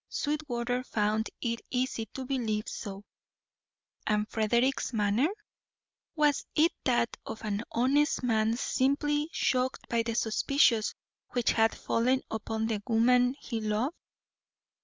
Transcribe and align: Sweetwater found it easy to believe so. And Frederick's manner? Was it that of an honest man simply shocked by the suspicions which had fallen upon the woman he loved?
Sweetwater 0.09 0.83
found 0.83 1.29
it 1.41 1.61
easy 1.69 2.07
to 2.07 2.25
believe 2.25 2.67
so. 2.67 3.03
And 4.07 4.27
Frederick's 4.27 4.93
manner? 4.93 5.27
Was 6.15 6.43
it 6.55 6.71
that 6.85 7.15
of 7.23 7.43
an 7.45 7.61
honest 7.71 8.23
man 8.23 8.57
simply 8.57 9.29
shocked 9.31 9.87
by 9.89 10.01
the 10.01 10.15
suspicions 10.15 10.95
which 11.33 11.51
had 11.51 11.75
fallen 11.77 12.23
upon 12.31 12.65
the 12.65 12.81
woman 12.87 13.35
he 13.39 13.61
loved? 13.61 13.93